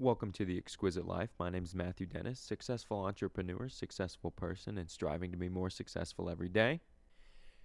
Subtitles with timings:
[0.00, 1.30] Welcome to The Exquisite Life.
[1.38, 6.28] My name is Matthew Dennis, successful entrepreneur, successful person, and striving to be more successful
[6.28, 6.80] every day,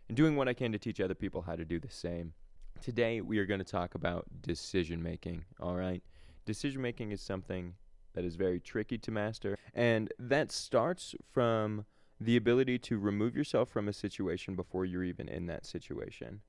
[0.07, 2.34] and doing what I can to teach other people how to do the same.
[2.81, 5.46] Today, we are going to talk about decision making.
[5.60, 6.04] All right.
[6.46, 7.73] Decision making is something
[8.14, 11.86] that is very tricky to master, and that starts from
[12.21, 16.41] the ability to remove yourself from a situation before you're even in that situation.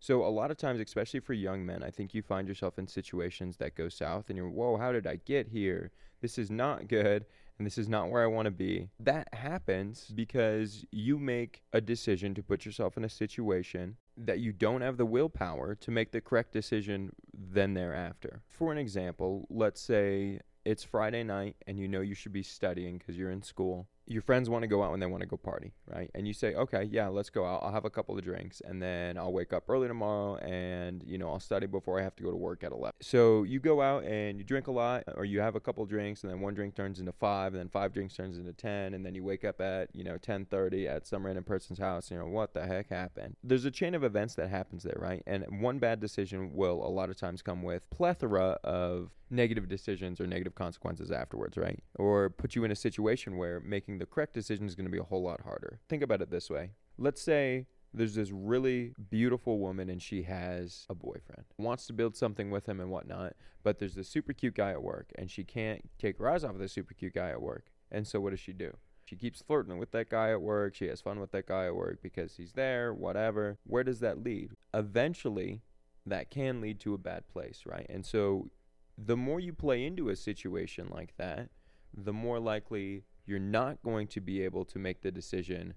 [0.00, 2.86] So a lot of times, especially for young men, I think you find yourself in
[2.86, 5.90] situations that go south and you're, whoa, how did I get here?
[6.20, 7.26] This is not good
[7.58, 8.88] and this is not where I want to be.
[9.00, 14.52] That happens because you make a decision to put yourself in a situation that you
[14.52, 18.42] don't have the willpower to make the correct decision then thereafter.
[18.46, 22.98] For an example, let's say it's Friday night and you know you should be studying
[22.98, 25.36] because you're in school your friends want to go out and they want to go
[25.36, 26.10] party, right?
[26.14, 27.62] And you say, okay, yeah, let's go out.
[27.62, 31.18] I'll have a couple of drinks and then I'll wake up early tomorrow and, you
[31.18, 32.94] know, I'll study before I have to go to work at 11.
[33.02, 35.90] So you go out and you drink a lot or you have a couple of
[35.90, 38.94] drinks and then one drink turns into five and then five drinks turns into 10
[38.94, 42.18] and then you wake up at, you know, 1030 at some random person's house and
[42.18, 43.36] you're, what the heck happened?
[43.44, 45.22] There's a chain of events that happens there, right?
[45.26, 50.20] And one bad decision will a lot of times come with plethora of negative decisions
[50.20, 51.82] or negative consequences afterwards, right?
[51.96, 54.98] Or put you in a situation where making the correct decision is going to be
[54.98, 55.80] a whole lot harder.
[55.88, 56.70] Think about it this way.
[56.96, 62.14] Let's say there's this really beautiful woman and she has a boyfriend wants to build
[62.14, 65.44] something with him and whatnot but there's this super cute guy at work and she
[65.44, 67.66] can't take her eyes off of this super cute guy at work.
[67.90, 68.76] And so what does she do?
[69.04, 70.74] She keeps flirting with that guy at work.
[70.74, 73.58] She has fun with that guy at work because he's there whatever.
[73.64, 74.52] Where does that lead?
[74.72, 75.62] Eventually
[76.06, 77.86] that can lead to a bad place right?
[77.88, 78.50] And so
[78.96, 81.50] the more you play into a situation like that
[81.92, 85.74] the more likely you're not going to be able to make the decision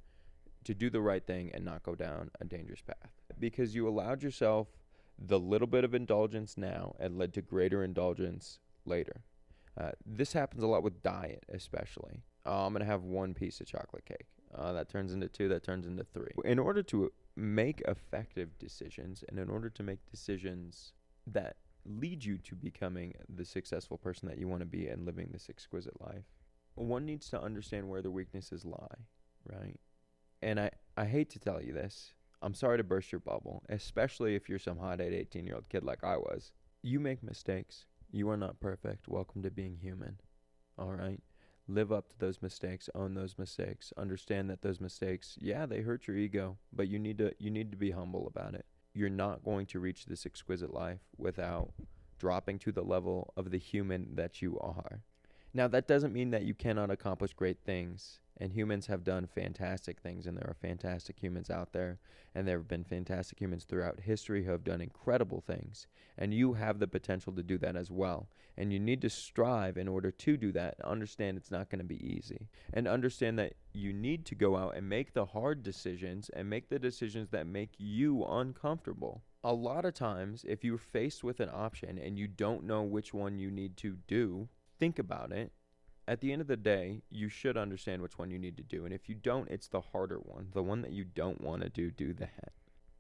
[0.64, 4.24] to do the right thing and not go down a dangerous path because you allowed
[4.24, 4.68] yourself
[5.20, 9.24] the little bit of indulgence now and led to greater indulgence later.
[9.80, 12.24] Uh, this happens a lot with diet, especially.
[12.46, 14.28] Oh, I'm going to have one piece of chocolate cake.
[14.54, 16.32] Uh, that turns into two, that turns into three.
[16.46, 20.94] In order to make effective decisions and in order to make decisions
[21.28, 25.30] that lead you to becoming the successful person that you want to be and living
[25.32, 26.26] this exquisite life,
[26.76, 29.06] one needs to understand where the weaknesses lie,
[29.46, 29.80] right?
[30.42, 32.14] And I, I hate to tell you this.
[32.42, 35.84] I'm sorry to burst your bubble, especially if you're some hot 18 year old kid
[35.84, 36.52] like I was.
[36.82, 37.86] You make mistakes.
[38.12, 39.08] You are not perfect.
[39.08, 40.20] Welcome to being human.
[40.78, 41.22] All right?
[41.68, 46.08] Live up to those mistakes, own those mistakes, understand that those mistakes, yeah, they hurt
[46.08, 48.66] your ego, but you need to you need to be humble about it.
[48.94, 51.72] You're not going to reach this exquisite life without
[52.18, 55.02] dropping to the level of the human that you are.
[55.54, 58.20] Now, that doesn't mean that you cannot accomplish great things.
[58.38, 62.00] And humans have done fantastic things, and there are fantastic humans out there.
[62.34, 65.86] And there have been fantastic humans throughout history who have done incredible things.
[66.18, 68.30] And you have the potential to do that as well.
[68.58, 70.76] And you need to strive in order to do that.
[70.84, 72.48] Understand it's not going to be easy.
[72.74, 76.70] And understand that you need to go out and make the hard decisions and make
[76.70, 79.22] the decisions that make you uncomfortable.
[79.44, 83.14] A lot of times, if you're faced with an option and you don't know which
[83.14, 84.48] one you need to do,
[84.82, 85.52] think about it,
[86.08, 88.84] at the end of the day, you should understand which one you need to do.
[88.84, 90.48] And if you don't, it's the harder one.
[90.54, 92.52] The one that you don't want to do, do that.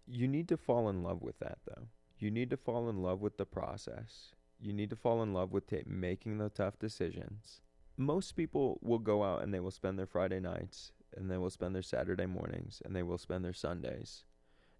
[0.07, 1.87] You need to fall in love with that, though.
[2.19, 4.35] You need to fall in love with the process.
[4.59, 7.61] You need to fall in love with t- making the tough decisions.
[7.97, 11.49] Most people will go out and they will spend their Friday nights and they will
[11.49, 14.23] spend their Saturday mornings and they will spend their Sundays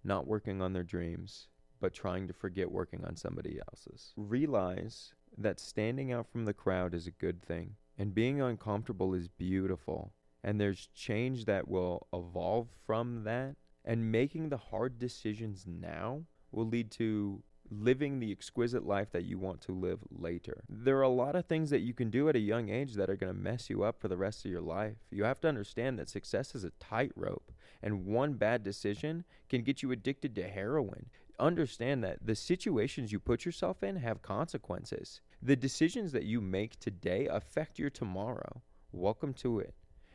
[0.04, 1.48] not working on their dreams,
[1.80, 4.14] but trying to forget working on somebody else's.
[4.16, 9.28] Realize that standing out from the crowd is a good thing and being uncomfortable is
[9.28, 10.12] beautiful.
[10.44, 13.56] And there's change that will evolve from that.
[13.86, 19.38] And making the hard decisions now will lead to living the exquisite life that you
[19.38, 20.64] want to live later.
[20.68, 23.10] There are a lot of things that you can do at a young age that
[23.10, 24.98] are going to mess you up for the rest of your life.
[25.12, 29.82] You have to understand that success is a tightrope, and one bad decision can get
[29.82, 31.06] you addicted to heroin
[31.42, 35.22] understand that the situations you put yourself in have consequences.
[35.42, 38.62] The decisions that you make today affect your tomorrow.
[38.92, 39.74] Welcome to it.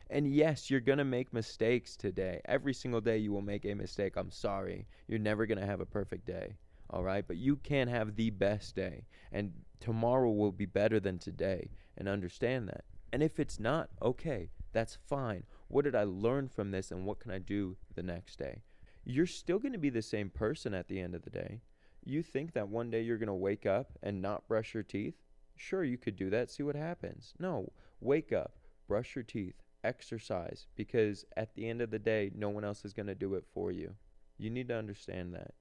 [0.09, 2.39] And yes, you're going to make mistakes today.
[2.45, 4.13] Every single day you will make a mistake.
[4.15, 4.87] I'm sorry.
[5.07, 6.55] You're never going to have a perfect day.
[6.89, 7.27] All right.
[7.27, 9.05] But you can have the best day.
[9.33, 9.51] And
[9.81, 11.71] tomorrow will be better than today.
[11.97, 12.85] And understand that.
[13.11, 15.43] And if it's not, okay, that's fine.
[15.67, 18.61] What did I learn from this and what can I do the next day?
[19.09, 21.61] You're still going to be the same person at the end of the day.
[22.03, 25.15] You think that one day you're going to wake up and not brush your teeth?
[25.55, 27.33] Sure, you could do that, see what happens.
[27.39, 27.71] No,
[28.01, 32.65] wake up, brush your teeth, exercise, because at the end of the day, no one
[32.65, 33.95] else is going to do it for you.
[34.37, 35.53] You need to understand that.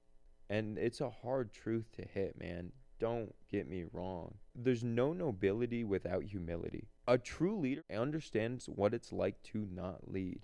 [0.50, 2.72] And it's a hard truth to hit, man.
[2.98, 4.34] Don't get me wrong.
[4.56, 6.88] There's no nobility without humility.
[7.06, 10.40] A true leader understands what it's like to not lead.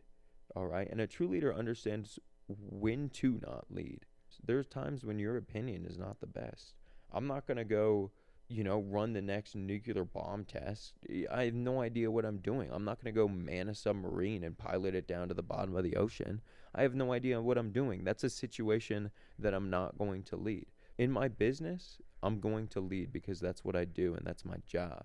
[0.55, 0.89] All right.
[0.91, 2.19] And a true leader understands
[2.49, 4.07] when to not lead.
[4.45, 6.75] There's times when your opinion is not the best.
[7.13, 8.11] I'm not going to go,
[8.49, 10.95] you know, run the next nuclear bomb test.
[11.31, 12.71] I have no idea what I'm doing.
[12.73, 15.77] I'm not going to go man a submarine and pilot it down to the bottom
[15.77, 16.41] of the ocean.
[16.75, 18.05] I have no idea what I'm doing.
[18.05, 20.67] That's a situation that I'm not going to lead.
[20.99, 24.57] In my business, I'm going to lead because that's what I do and that's my
[24.67, 25.05] job.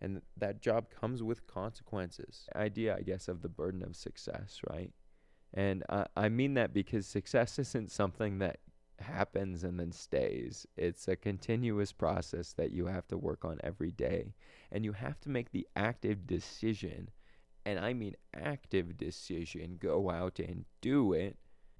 [0.00, 2.46] And that job comes with consequences.
[2.54, 4.92] Idea, I guess, of the burden of success, right?
[5.54, 8.58] And I, I mean that because success isn't something that
[9.00, 10.66] happens and then stays.
[10.76, 14.34] It's a continuous process that you have to work on every day.
[14.70, 17.10] And you have to make the active decision,
[17.64, 21.36] and I mean active decision, go out and do it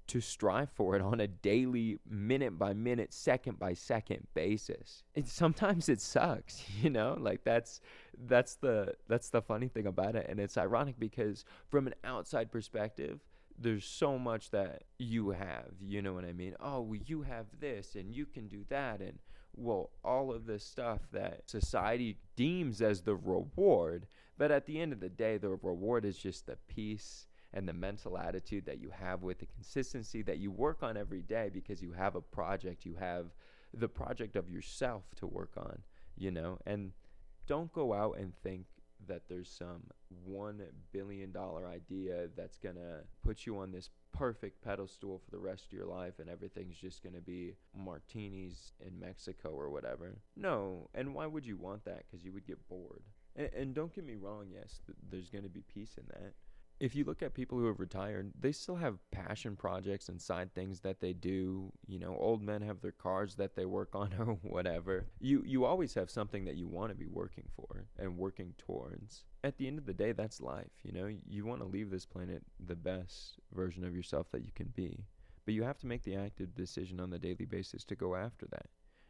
[0.07, 5.03] to strive for it on a daily, minute by minute, second by second basis.
[5.15, 7.15] And sometimes it sucks, you know?
[7.19, 7.79] Like that's
[8.27, 10.25] that's the that's the funny thing about it.
[10.27, 13.19] And it's ironic because from an outside perspective,
[13.61, 16.55] there's so much that you have, you know what I mean?
[16.59, 19.19] Oh, well, you have this and you can do that and
[19.55, 24.07] well, all of this stuff that society deems as the reward,
[24.37, 27.73] but at the end of the day, the reward is just the peace and the
[27.73, 31.81] mental attitude that you have with the consistency that you work on every day because
[31.81, 33.25] you have a project, you have
[33.73, 35.79] the project of yourself to work on,
[36.15, 36.59] you know?
[36.65, 36.91] And
[37.47, 38.65] don't go out and think
[39.07, 39.83] that there's some
[40.25, 40.61] one
[40.91, 45.73] billion dollar idea that's gonna put you on this perfect pedestal for the rest of
[45.73, 50.17] your life and everything's just gonna be martinis in Mexico or whatever.
[50.35, 52.03] No, and why would you want that?
[52.05, 53.03] Because you would get bored.
[53.35, 56.33] And, and, don't get me wrong, yes, th- there's gonna be peace in that
[56.79, 60.53] if you look at people who have retired, they still have passion projects and side
[60.53, 61.71] things that they do.
[61.87, 65.05] You know, old men have their cars that they work on or whatever.
[65.19, 69.25] You you always have something that you want to be working for and working towards.
[69.43, 71.09] At the end of the day, that's life, you know?
[71.27, 75.05] You want to leave this planet the best version of yourself that you can be.
[75.45, 78.45] But you have to make the active decision on the daily basis to go after
[78.47, 78.67] that.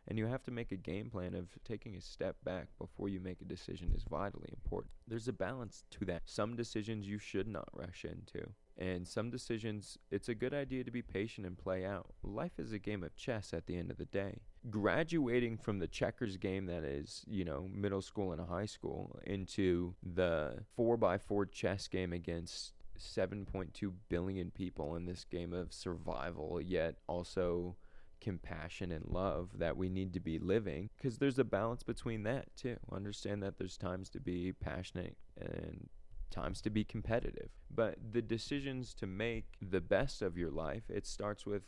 [0.09, 3.19] And you have to make a game plan of taking a step back before you
[3.19, 4.91] make a decision is vitally important.
[5.07, 6.23] There's a balance to that.
[6.25, 8.49] Some decisions you should not rush into.
[8.79, 12.07] And some decisions, it's a good idea to be patient and play out.
[12.23, 14.39] Life is a game of chess at the end of the day.
[14.71, 19.93] Graduating from the checkers game that is, you know, middle school and high school into
[20.01, 27.75] the 4x4 chess game against 7.2 billion people in this game of survival, yet also
[28.21, 32.55] compassion and love that we need to be living because there's a balance between that
[32.55, 32.77] too.
[32.91, 35.89] Understand that there's times to be passionate and
[36.31, 37.49] times to be competitive.
[37.73, 41.63] But the decisions to make the best of your life, it starts with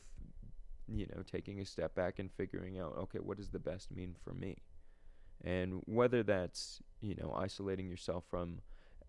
[0.88, 4.16] you know, taking a step back and figuring out, okay, what does the best mean
[4.24, 4.58] for me?
[5.44, 8.60] And whether that's, you know, isolating yourself from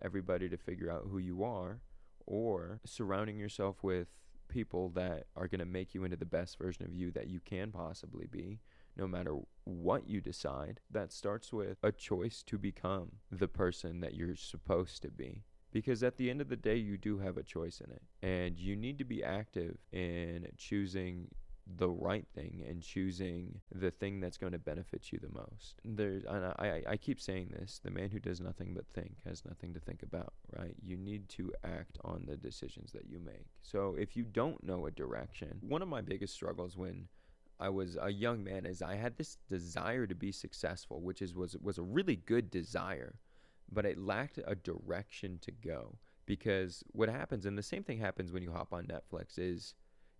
[0.01, 1.79] everybody to figure out who you are
[2.25, 4.07] or surrounding yourself with
[4.47, 7.39] people that are going to make you into the best version of you that you
[7.39, 8.59] can possibly be,
[8.95, 10.79] no matter what you decide.
[10.91, 15.43] That starts with a choice to become the person that you're supposed to be.
[15.71, 18.03] Because at the end of the day, you do have a choice in it.
[18.21, 21.29] And you need to be active in choosing
[21.65, 25.75] the right thing and choosing the thing that's going to benefit you the most.
[25.85, 29.45] There's, and I, I keep saying this: the man who does nothing but think has
[29.45, 30.33] nothing to think about.
[30.57, 30.75] Right?
[30.83, 33.47] You need to act on the decisions that you make.
[33.61, 37.07] So if you don't know a direction, one of my biggest struggles when
[37.59, 41.33] I was a young man is I had this desire to be successful, which is
[41.33, 43.15] was was a really good desire,
[43.71, 45.95] but it lacked a direction to go.
[46.25, 49.75] Because what happens, and the same thing happens when you hop on Netflix, is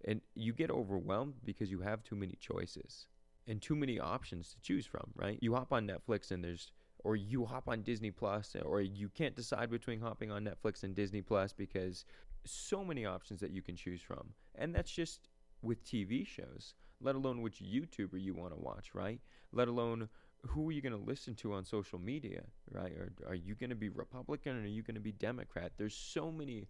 [0.06, 3.08] and you get overwhelmed because you have too many choices
[3.48, 5.38] and too many options to choose from, right?
[5.42, 6.72] You hop on Netflix and there's
[7.04, 10.96] or you hop on Disney Plus or you can't decide between hopping on Netflix and
[10.96, 12.06] Disney Plus because
[12.46, 14.30] so many options that you can choose from.
[14.56, 15.28] And that's just
[15.62, 19.20] with TV shows, let alone which YouTuber you want to watch, right?
[19.52, 20.10] Let alone
[20.48, 22.92] who are you going to listen to on social media, right?
[22.92, 25.74] Or are you going to be Republican or are you going to be Democrat?
[25.78, 26.68] There's so many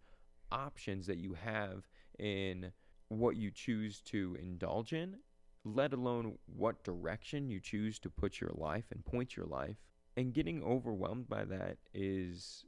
[0.51, 1.87] options that you have
[2.19, 2.71] in
[3.19, 5.17] what you choose to indulge in,
[5.65, 9.77] let alone what direction you choose to put your life and point your life.
[10.15, 12.65] And getting overwhelmed by that is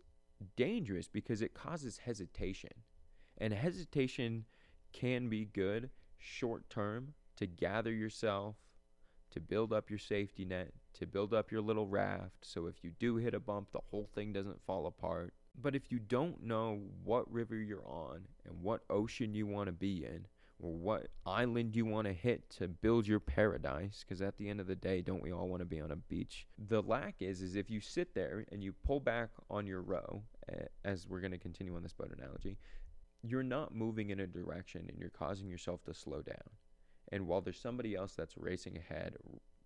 [0.56, 2.72] dangerous because it causes hesitation.
[3.38, 4.46] And hesitation
[4.94, 8.56] can be good short term to gather yourself,
[9.32, 12.38] to build up your safety net, to build up your little raft.
[12.44, 15.34] So if you do hit a bump, the whole thing doesn't fall apart.
[15.62, 19.74] But if you don't know what river you're on and what ocean you want to
[19.74, 24.38] be in, what island do you want to hit to build your paradise because at
[24.38, 26.82] the end of the day don't we all want to be on a beach the
[26.82, 30.24] lack is is if you sit there and you pull back on your row
[30.86, 32.58] as we're going to continue on this boat analogy
[33.22, 36.50] you're not moving in a direction and you're causing yourself to slow down
[37.12, 39.18] and while there's somebody else that's racing ahead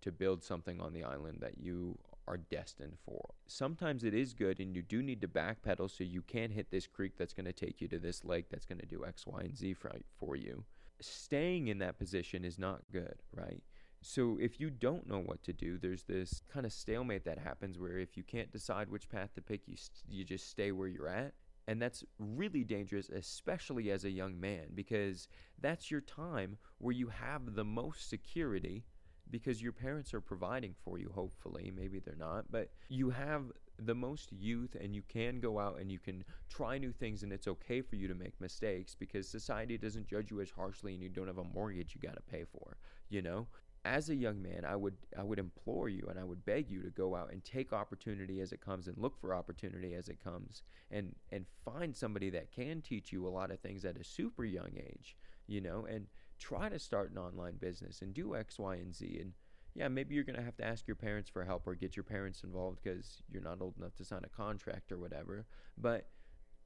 [0.02, 3.34] to build something on the island that you are destined for.
[3.46, 6.86] Sometimes it is good and you do need to backpedal so you can hit this
[6.86, 9.40] creek that's going to take you to this lake that's going to do X, Y,
[9.40, 10.64] and Z for, for you.
[11.00, 13.62] Staying in that position is not good, right?
[14.02, 17.78] So if you don't know what to do, there's this kind of stalemate that happens
[17.78, 20.88] where if you can't decide which path to pick, you st- you just stay where
[20.88, 21.34] you're at.
[21.68, 25.28] And that's really dangerous, especially as a young man, because
[25.60, 28.84] that's your time where you have the most security
[29.30, 31.70] because your parents are providing for you, hopefully.
[31.74, 33.44] Maybe they're not, but you have
[33.86, 37.32] the most youth and you can go out and you can try new things and
[37.32, 41.02] it's okay for you to make mistakes because society doesn't judge you as harshly and
[41.02, 42.76] you don't have a mortgage you got to pay for,
[43.08, 43.46] you know?
[43.82, 46.82] As a young man, I would I would implore you and I would beg you
[46.82, 50.22] to go out and take opportunity as it comes and look for opportunity as it
[50.22, 54.04] comes and and find somebody that can teach you a lot of things at a
[54.04, 55.86] super young age, you know?
[55.88, 56.08] And
[56.38, 59.18] try to start an online business and do X, Y, and Z.
[59.20, 59.32] And
[59.80, 62.04] yeah, maybe you're going to have to ask your parents for help or get your
[62.04, 65.46] parents involved because you're not old enough to sign a contract or whatever.
[65.78, 66.10] But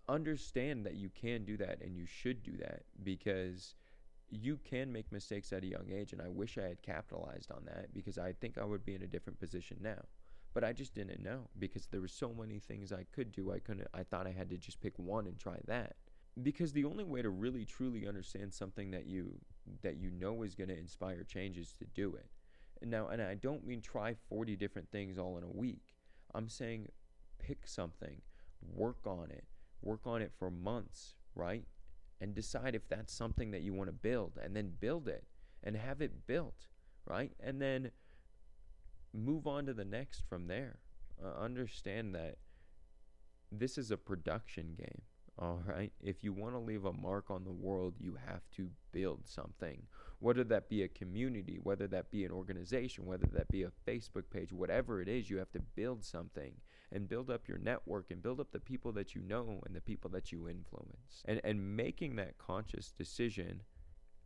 [0.09, 3.77] understand that you can do that and you should do that because
[4.31, 6.13] you can make mistakes at a young age.
[6.13, 9.03] And I wish I had capitalized on that because I think I would be in
[9.03, 10.07] a different position now.
[10.53, 13.53] But I just didn't know because there were so many things I could do.
[13.53, 13.87] I couldn't.
[13.95, 15.95] I thought I had to just pick one and try that
[16.43, 19.35] because the only way to really truly understand something that you
[19.83, 22.27] that you know is going to inspire change is to do it
[22.83, 25.95] now and i don't mean try 40 different things all in a week
[26.35, 26.89] i'm saying
[27.39, 28.21] pick something
[28.75, 29.45] work on it
[29.83, 31.65] work on it for months right
[32.21, 35.25] and decide if that's something that you want to build and then build it
[35.63, 36.69] and have it built
[37.07, 37.91] right and then
[39.13, 40.79] move on to the next from there
[41.25, 42.37] uh, understand that
[43.53, 45.03] this is a production game
[45.39, 45.93] all right.
[46.01, 49.83] If you want to leave a mark on the world, you have to build something.
[50.21, 54.25] Whether that be a community, whether that be an organization, whether that be a Facebook
[54.31, 56.53] page, whatever it is, you have to build something
[56.93, 59.81] and build up your network and build up the people that you know and the
[59.81, 61.23] people that you influence.
[61.25, 63.63] And and making that conscious decision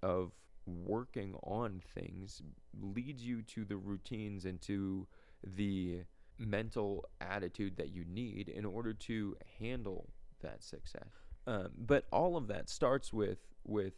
[0.03, 0.33] of
[0.67, 2.43] working on things
[2.81, 5.07] leads you to the routines and to
[5.43, 6.01] the
[6.39, 10.09] mental attitude that you need in order to handle
[10.43, 11.09] that success.
[11.47, 13.95] Um, but all of that starts with with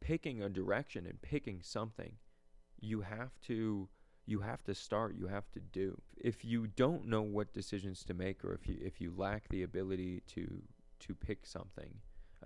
[0.00, 2.12] picking a direction and picking something.
[2.80, 3.88] You have to
[4.26, 5.16] you have to start.
[5.16, 6.00] You have to do.
[6.16, 9.62] If you don't know what decisions to make, or if you if you lack the
[9.62, 10.62] ability to
[11.00, 11.94] to pick something,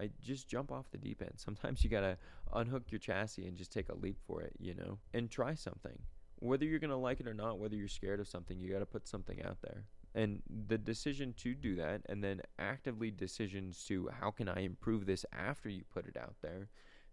[0.00, 1.34] I just jump off the deep end.
[1.37, 2.18] Sometimes you gotta
[2.52, 5.99] unhook your chassis and just take a leap for it, you know, and try something.
[6.40, 9.06] Whether you're gonna like it or not, whether you're scared of something, you gotta put
[9.06, 9.84] something out there
[10.14, 15.06] and the decision to do that and then actively decisions to how can i improve
[15.06, 16.68] this after you put it out there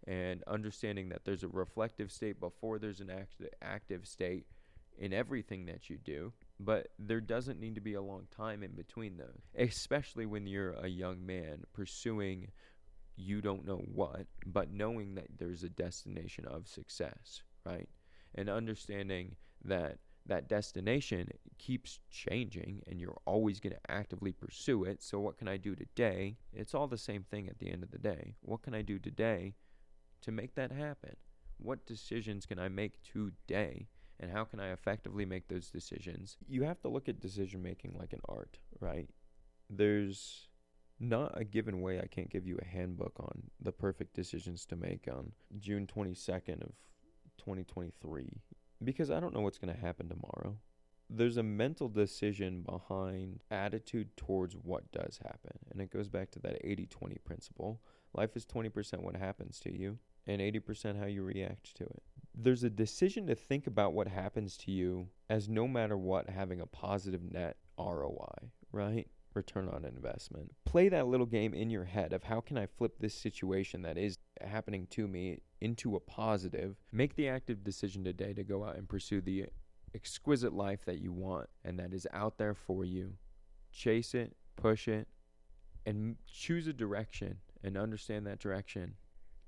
[0.06, 4.46] and understanding that there's a reflective state before there's an act- active state
[4.98, 8.72] in everything that you do but there doesn't need to be a long time in
[8.72, 12.48] between those especially when you're a young man pursuing
[13.16, 17.88] you don't know what but knowing that there's a destination of success right
[18.34, 21.28] and understanding that that destination
[21.58, 25.02] keeps changing and you're always going to actively pursue it.
[25.02, 26.36] So, what can I do today?
[26.52, 28.36] It's all the same thing at the end of the day.
[28.40, 29.54] What can I do today
[30.22, 31.16] to make that happen?
[31.58, 33.88] What decisions can I make today?
[34.18, 36.36] And how can I effectively make those decisions?
[36.48, 39.08] You have to look at decision making like an art, right?
[39.68, 40.48] There's
[41.00, 44.76] not a given way I can't give you a handbook on the perfect decisions to
[44.76, 46.72] make on June 22nd of
[47.38, 48.40] 2023
[48.84, 50.56] because I don't know what's going to happen tomorrow.
[51.10, 55.58] There's a mental decision behind attitude towards what does happen.
[55.70, 57.80] And it goes back to that 80 20 principle.
[58.14, 62.02] Life is 20% what happens to you, and 80% how you react to it.
[62.34, 66.60] There's a decision to think about what happens to you as no matter what having
[66.60, 69.06] a positive net ROI, right?
[69.34, 70.52] Return on investment.
[70.64, 73.98] Play that little game in your head of how can I flip this situation that
[73.98, 76.76] is happening to me into a positive.
[76.90, 79.46] Make the active decision today to go out and pursue the
[79.94, 83.14] exquisite life that you want and that is out there for you.
[83.72, 85.08] Chase it, push it,
[85.84, 88.94] and choose a direction and understand that direction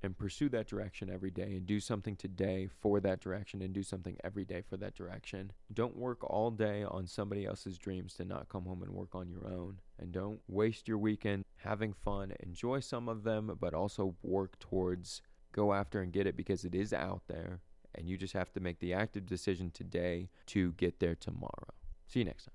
[0.04, 3.82] and pursue that direction every day and do something today for that direction and do
[3.82, 5.50] something every day for that direction.
[5.72, 9.28] Don't work all day on somebody else's dreams to not come home and work on
[9.28, 9.80] your own.
[9.98, 12.32] And don't waste your weekend having fun.
[12.40, 15.22] Enjoy some of them, but also work towards
[15.54, 17.60] Go after and get it because it is out there,
[17.94, 21.74] and you just have to make the active decision today to get there tomorrow.
[22.08, 22.53] See you next time.